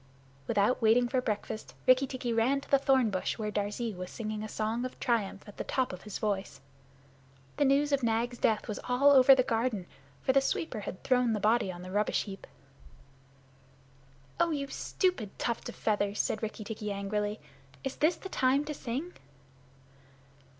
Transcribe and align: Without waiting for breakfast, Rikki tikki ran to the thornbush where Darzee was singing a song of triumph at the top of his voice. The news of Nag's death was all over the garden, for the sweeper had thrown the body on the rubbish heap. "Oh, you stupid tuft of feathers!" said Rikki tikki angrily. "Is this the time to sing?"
Without 0.47 0.81
waiting 0.81 1.07
for 1.07 1.21
breakfast, 1.21 1.75
Rikki 1.85 2.07
tikki 2.07 2.33
ran 2.33 2.59
to 2.61 2.71
the 2.71 2.79
thornbush 2.79 3.37
where 3.37 3.51
Darzee 3.51 3.93
was 3.93 4.09
singing 4.09 4.41
a 4.41 4.49
song 4.49 4.83
of 4.83 4.99
triumph 4.99 5.43
at 5.47 5.57
the 5.57 5.63
top 5.63 5.93
of 5.93 6.01
his 6.01 6.17
voice. 6.17 6.59
The 7.57 7.65
news 7.65 7.91
of 7.91 8.01
Nag's 8.01 8.39
death 8.39 8.67
was 8.67 8.79
all 8.89 9.11
over 9.11 9.35
the 9.35 9.43
garden, 9.43 9.85
for 10.23 10.33
the 10.33 10.41
sweeper 10.41 10.79
had 10.79 11.03
thrown 11.03 11.33
the 11.33 11.39
body 11.39 11.71
on 11.71 11.83
the 11.83 11.91
rubbish 11.91 12.23
heap. 12.23 12.47
"Oh, 14.39 14.49
you 14.49 14.65
stupid 14.69 15.37
tuft 15.37 15.69
of 15.69 15.75
feathers!" 15.75 16.19
said 16.19 16.41
Rikki 16.41 16.63
tikki 16.63 16.91
angrily. 16.91 17.39
"Is 17.83 17.97
this 17.97 18.15
the 18.15 18.27
time 18.29 18.65
to 18.65 18.73
sing?" 18.73 19.13